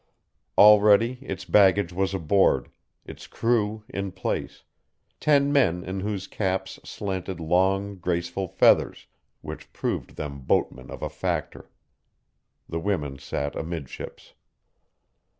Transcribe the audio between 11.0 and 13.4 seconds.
a factor. The women